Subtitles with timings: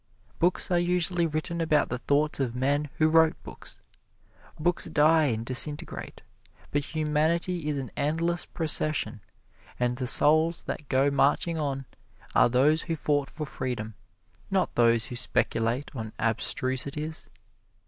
[0.39, 3.77] Books are usually written about the thoughts of men who wrote books.
[4.59, 6.23] Books die and disintegrate,
[6.71, 9.21] but humanity is an endless procession,
[9.79, 11.85] and the souls that go marching on
[12.33, 13.93] are those who fought for freedom,
[14.49, 17.29] not those who speculate on abstrusities.